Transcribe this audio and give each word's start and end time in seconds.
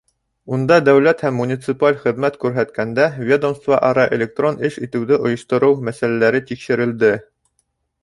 Унда 0.55 0.77
дәүләт 0.85 1.19
һәм 1.25 1.37
муниципаль 1.41 1.99
хеҙмәт 2.05 2.39
күрһәткәндә 2.45 3.07
ведомство-ара 3.29 4.09
электрон 4.19 4.61
эш 4.71 4.83
итеүҙе 4.89 5.23
ойоштороу 5.31 5.81
мәсьәләләре 5.91 6.47
тикшерелде. 6.51 7.17